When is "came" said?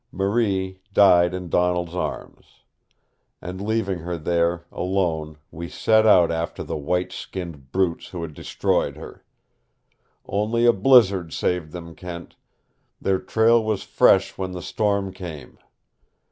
15.13-15.59